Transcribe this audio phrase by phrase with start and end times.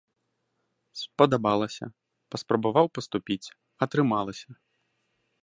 [1.01, 1.85] Спадабалася,
[2.33, 3.53] паспрабаваў паступіць,
[3.89, 4.49] атрымалася!